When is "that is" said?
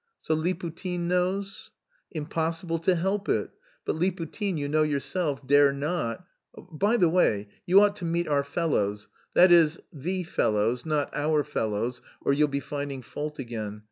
9.35-9.79